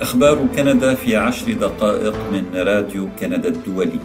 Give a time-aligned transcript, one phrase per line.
[0.00, 4.00] أخبار كندا في عشر دقائق من راديو كندا الدولي.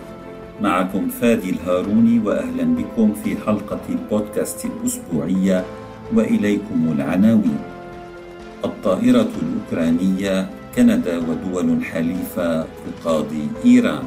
[0.61, 5.65] معكم فادي الهاروني وأهلا بكم في حلقة البودكاست الأسبوعية
[6.13, 7.59] وإليكم العناوين.
[8.65, 14.03] الطائرة الأوكرانية كندا ودول حليفة تقاضي إيران.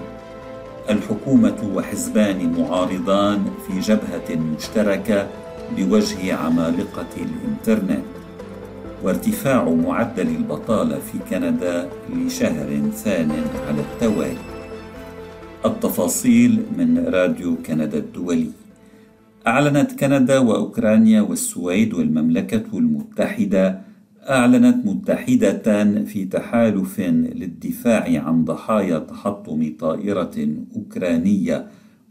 [0.90, 5.28] الحكومة وحزبان معارضان في جبهة مشتركة
[5.76, 8.17] بوجه عمالقة الإنترنت.
[9.02, 13.30] وارتفاع معدل البطالة في كندا لشهر ثان
[13.68, 14.38] على التوالي.
[15.64, 18.50] التفاصيل من راديو كندا الدولي.
[19.46, 23.80] أعلنت كندا وأوكرانيا والسويد والمملكة المتحدة
[24.28, 31.66] أعلنت متحدة في تحالف للدفاع عن ضحايا تحطم طائرة أوكرانية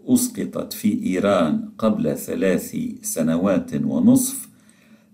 [0.07, 4.47] أسقطت في إيران قبل ثلاث سنوات ونصف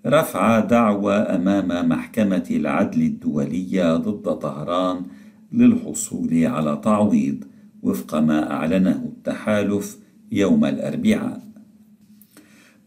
[0.06, 5.02] رفع دعوى أمام محكمة العدل الدولية ضد طهران
[5.52, 7.44] للحصول على تعويض
[7.84, 9.98] وفق ما أعلنه التحالف
[10.32, 11.44] يوم الأربعاء.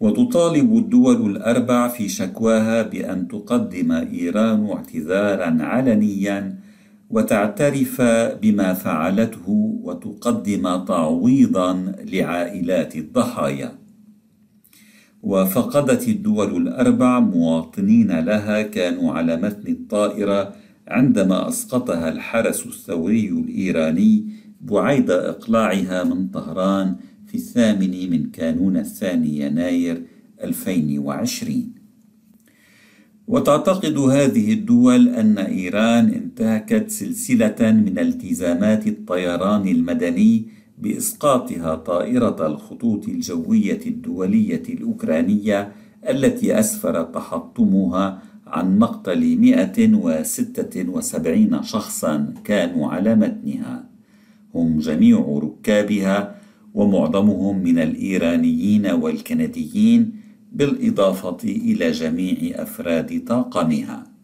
[0.00, 6.58] وتطالب الدول الأربع في شكواها بأن تقدم إيران اعتذارا علنيا
[7.10, 8.02] وتعترف
[8.42, 13.85] بما فعلته وتقدم تعويضا لعائلات الضحايا.
[15.26, 20.54] وفقدت الدول الأربع مواطنين لها كانوا على متن الطائرة
[20.88, 24.24] عندما أسقطها الحرس الثوري الإيراني
[24.60, 26.96] بعيد إقلاعها من طهران
[27.26, 30.02] في الثامن من كانون الثاني يناير
[30.44, 31.72] 2020
[33.28, 43.80] وتعتقد هذه الدول أن إيران انتهكت سلسلة من التزامات الطيران المدني بإسقاطها طائرة الخطوط الجوية
[43.86, 45.72] الدولية الأوكرانية
[46.08, 53.88] التي أسفر تحطمها عن مقتل 176 شخصا كانوا على متنها.
[54.54, 56.36] هم جميع ركابها
[56.74, 60.12] ومعظمهم من الإيرانيين والكنديين
[60.52, 64.15] بالإضافة إلى جميع أفراد طاقمها.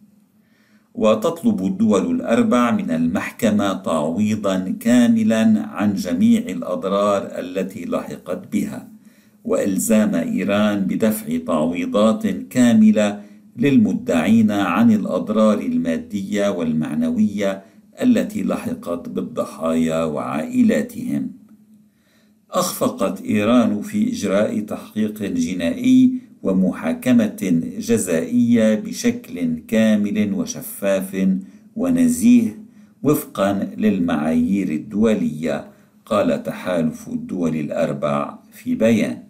[0.94, 8.88] وتطلب الدول الأربع من المحكمة تعويضا كاملا عن جميع الأضرار التي لحقت بها
[9.44, 13.22] وإلزام إيران بدفع تعويضات كاملة
[13.56, 17.62] للمدعين عن الأضرار المادية والمعنوية
[18.02, 21.31] التي لحقت بالضحايا وعائلاتهم.
[22.50, 31.28] أخفقت إيران في إجراء تحقيق جنائي ومحاكمة جزائية بشكل كامل وشفاف
[31.76, 32.58] ونزيه
[33.03, 35.70] وفقا للمعايير الدولية
[36.06, 39.22] قال تحالف الدول الأربع في بيان.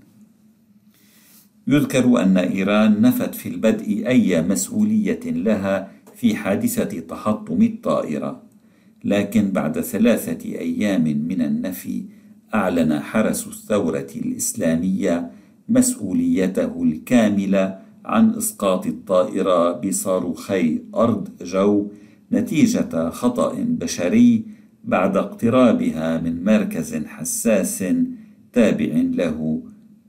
[1.66, 8.42] يذكر أن إيران نفت في البدء أي مسؤولية لها في حادثة تحطم الطائرة
[9.04, 12.04] لكن بعد ثلاثة أيام من النفي
[12.54, 15.30] أعلن حرس الثورة الإسلامية
[15.68, 21.90] مسؤوليته الكاملة عن إسقاط الطائرة بصاروخي أرض جو
[22.32, 24.44] نتيجة خطأ بشري
[24.84, 27.84] بعد اقترابها من مركز حساس
[28.52, 29.62] تابع له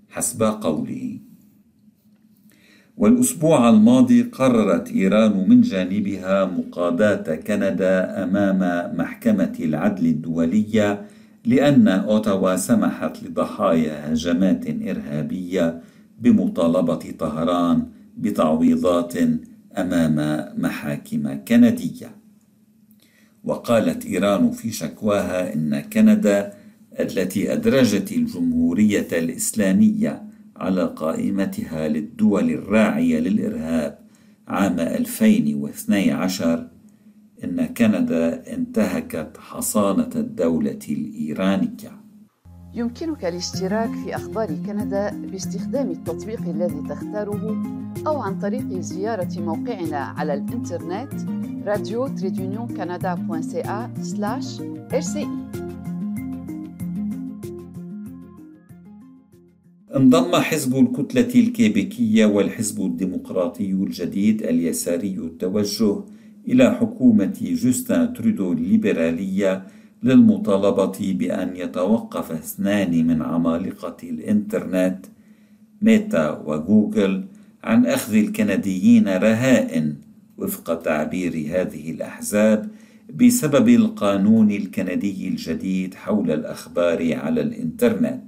[0.09, 1.19] حسب قوله.
[2.97, 8.59] والأسبوع الماضي قررت إيران من جانبها مقاضاه كندا أمام
[8.97, 11.05] محكمة العدل الدولية
[11.45, 15.81] لأن أوتاوا سمحت لضحايا هجمات إرهابية
[16.19, 17.87] بمطالبة طهران
[18.17, 19.13] بتعويضات
[19.77, 22.15] أمام محاكم كندية.
[23.43, 26.53] وقالت إيران في شكواها إن كندا
[26.99, 30.23] التي أدرجت الجمهورية الإسلامية
[30.55, 33.99] على قائمتها للدول الراعية للإرهاب
[34.47, 36.67] عام 2012
[37.43, 42.03] إن كندا انتهكت حصانة الدولة الإيرانية.
[42.73, 47.63] يمكنك الاشتراك في أخبار كندا باستخدام التطبيق الذي تختاره
[48.07, 51.13] أو عن طريق زيارة موقعنا على الإنترنت
[51.65, 52.05] راديو
[52.67, 53.89] كندا.ca
[54.93, 55.27] rci
[59.95, 66.03] انضم حزب الكتلة الكيبيكية والحزب الديمقراطي الجديد اليساري التوجه
[66.47, 69.63] إلى حكومة جوستن ترودو الليبرالية
[70.03, 75.05] للمطالبة بأن يتوقف اثنان من عمالقة الإنترنت
[75.81, 77.23] ميتا وجوجل
[77.63, 79.95] عن أخذ الكنديين رهائن
[80.37, 82.69] وفق تعبير هذه الأحزاب
[83.15, 88.23] بسبب القانون الكندي الجديد حول الأخبار على الإنترنت.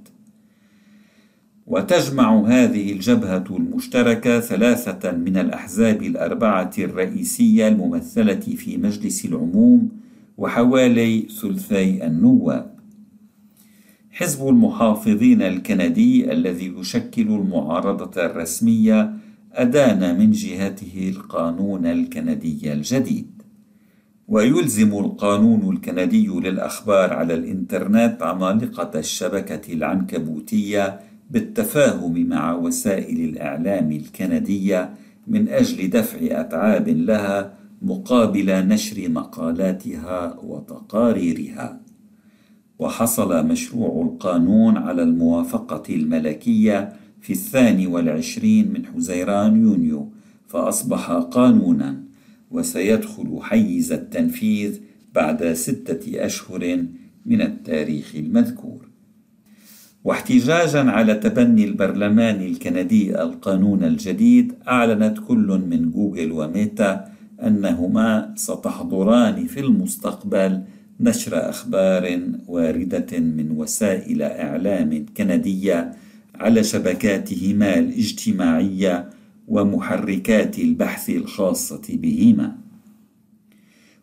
[1.66, 9.88] وتجمع هذه الجبهة المشتركة ثلاثة من الأحزاب الأربعة الرئيسية الممثلة في مجلس العموم
[10.38, 12.76] وحوالي ثلثي النواب.
[14.10, 19.12] حزب المحافظين الكندي الذي يشكل المعارضة الرسمية
[19.52, 23.42] أدان من جهته القانون الكندي الجديد.
[24.28, 31.00] ويلزم القانون الكندي للأخبار على الإنترنت عمالقة الشبكة العنكبوتية
[31.30, 34.94] بالتفاهم مع وسائل الإعلام الكندية
[35.26, 41.80] من أجل دفع أتعاب لها مقابل نشر مقالاتها وتقاريرها.
[42.78, 50.12] وحصل مشروع القانون على الموافقة الملكية في الثاني والعشرين من حزيران يونيو
[50.46, 52.02] فأصبح قانونا
[52.50, 54.80] وسيدخل حيز التنفيذ
[55.14, 56.86] بعد ستة أشهر
[57.26, 58.85] من التاريخ المذكور
[60.06, 67.04] واحتجاجا على تبني البرلمان الكندي القانون الجديد أعلنت كل من جوجل وميتا
[67.42, 70.62] أنهما ستحضران في المستقبل
[71.00, 75.92] نشر أخبار واردة من وسائل إعلام كندية
[76.34, 79.10] على شبكاتهما الاجتماعية
[79.48, 82.56] ومحركات البحث الخاصة بهما.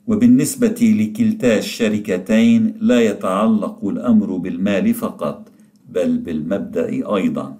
[0.07, 5.52] وبالنسبة لكلتا الشركتين لا يتعلق الأمر بالمال فقط
[5.89, 7.57] بل بالمبدأ أيضا،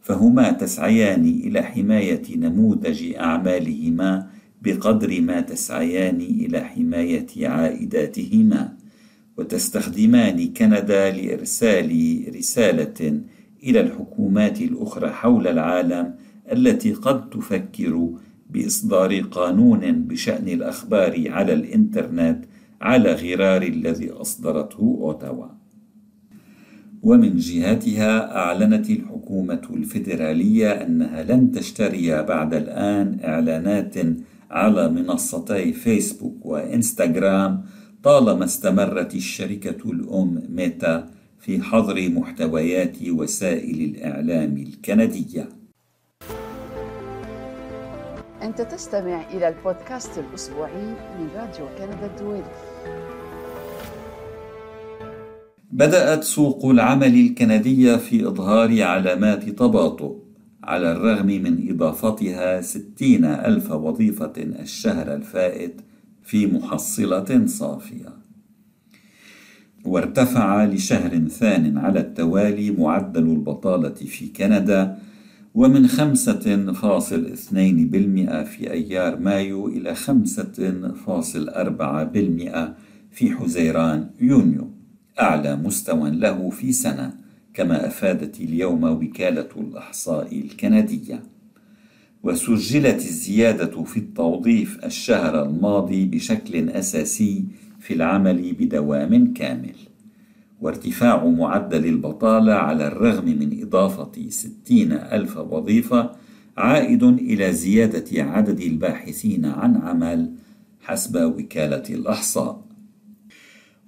[0.00, 4.26] فهما تسعيان إلى حماية نموذج أعمالهما
[4.62, 8.72] بقدر ما تسعيان إلى حماية عائداتهما
[9.36, 11.90] وتستخدمان كندا لإرسال
[12.36, 13.20] رسالة
[13.64, 16.14] إلى الحكومات الأخرى حول العالم
[16.52, 18.10] التي قد تفكر
[18.50, 22.44] بإصدار قانون بشأن الأخبار على الإنترنت
[22.80, 25.57] على غرار الذي أصدرته أوتاوا.
[27.02, 33.94] ومن جهتها أعلنت الحكومة الفيدرالية أنها لن تشتري بعد الآن إعلانات
[34.50, 37.64] على منصتي فيسبوك وإنستغرام
[38.02, 45.48] طالما استمرت الشركة الأم ميتا في حظر محتويات وسائل الإعلام الكندية.
[48.42, 50.86] أنت تستمع إلى البودكاست الأسبوعي
[51.18, 52.44] من راديو كندا الدولي.
[55.72, 60.16] بدأت سوق العمل الكندية في إظهار علامات تباطؤ
[60.64, 65.80] على الرغم من إضافتها ستين ألف وظيفة الشهر الفائت
[66.22, 68.16] في محصلة صافية.
[69.84, 74.98] وارتفع لشهر ثان على التوالي معدل البطالة في كندا
[75.54, 82.74] ومن خمسة فاصل اثنين بالمئة في أيار مايو إلى خمسة فاصل أربعة بالمئة
[83.10, 84.67] في حزيران يونيو.
[85.20, 87.14] أعلى مستوى له في سنة
[87.54, 91.22] كما أفادت اليوم وكالة الأحصاء الكندية.
[92.22, 97.44] وسجلت الزيادة في التوظيف الشهر الماضي بشكل أساسي
[97.80, 99.74] في العمل بدوام كامل.
[100.60, 106.10] وارتفاع معدل البطالة على الرغم من إضافة ستين ألف وظيفة
[106.56, 110.32] عائد إلى زيادة عدد الباحثين عن عمل
[110.80, 112.67] حسب وكالة الأحصاء.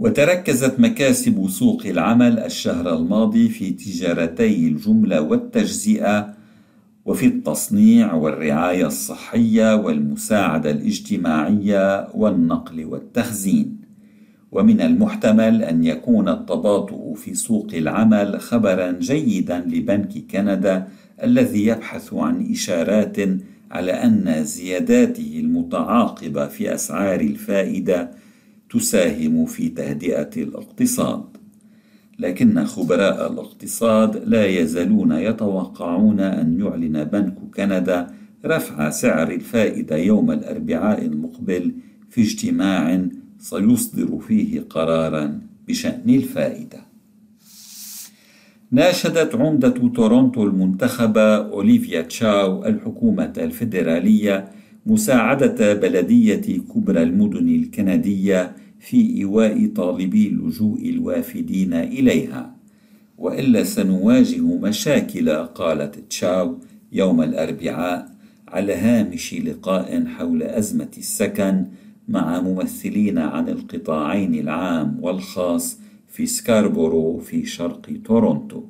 [0.00, 6.34] وتركزت مكاسب سوق العمل الشهر الماضي في تجارتي الجملة والتجزئة
[7.04, 13.76] وفي التصنيع والرعاية الصحية والمساعدة الاجتماعية والنقل والتخزين.
[14.52, 20.88] ومن المحتمل أن يكون التباطؤ في سوق العمل خبرا جيدا لبنك كندا
[21.22, 23.16] الذي يبحث عن إشارات
[23.70, 28.19] على أن زياداته المتعاقبة في أسعار الفائدة
[28.70, 31.24] تساهم في تهدئة الاقتصاد
[32.18, 38.06] لكن خبراء الاقتصاد لا يزالون يتوقعون أن يعلن بنك كندا
[38.44, 41.74] رفع سعر الفائدة يوم الأربعاء المقبل
[42.10, 43.08] في اجتماع
[43.38, 46.80] سيصدر فيه قرارا بشأن الفائدة.
[48.72, 54.48] ناشدت عمدة تورونتو المنتخبة أوليفيا تشاو الحكومة الفيدرالية
[54.86, 62.56] مساعدة بلدية كبرى المدن الكندية في إيواء طالبي اللجوء الوافدين إليها.
[63.18, 66.58] وإلا سنواجه مشاكل قالت تشاو
[66.92, 68.10] يوم الأربعاء
[68.48, 71.64] على هامش لقاء حول أزمة السكن
[72.08, 78.64] مع ممثلين عن القطاعين العام والخاص في سكاربورو في شرق تورونتو.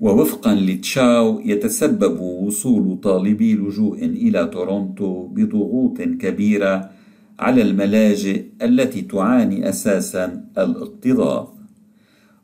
[0.00, 6.90] ووفقا لتشاو يتسبب وصول طالبي لجوء إلى تورونتو بضغوط كبيرة
[7.38, 11.46] على الملاجئ التي تعاني أساسا الاكتظاظ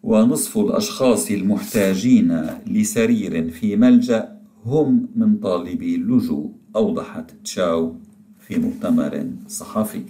[0.03, 7.95] ونصف الأشخاص المحتاجين لسرير في ملجأ هم من طالبي اللجوء أوضحت تشاو
[8.41, 10.03] في مؤتمر صحفي.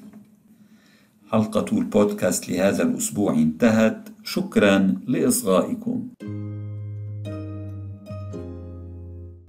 [1.31, 4.09] حلقة البودكاست لهذا الأسبوع انتهت.
[4.25, 6.09] شكرا لإصغائكم.